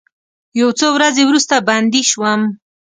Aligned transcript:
یو 0.59 0.69
څو 0.79 0.87
ورځې 0.97 1.23
وروسته 1.25 1.55
بندي 1.67 2.01
شوم. 2.09 2.41